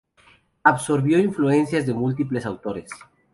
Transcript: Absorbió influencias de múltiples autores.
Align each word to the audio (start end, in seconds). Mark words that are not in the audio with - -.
Absorbió 0.63 1.19
influencias 1.19 1.85
de 1.85 1.93
múltiples 1.93 2.47
autores. 2.47 2.89